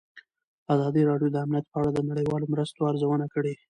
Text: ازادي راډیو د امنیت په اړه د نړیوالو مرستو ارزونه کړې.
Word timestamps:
ازادي 0.73 1.01
راډیو 1.09 1.29
د 1.31 1.35
امنیت 1.45 1.65
په 1.69 1.77
اړه 1.81 1.89
د 1.93 1.99
نړیوالو 2.09 2.51
مرستو 2.53 2.87
ارزونه 2.91 3.25
کړې. 3.33 3.53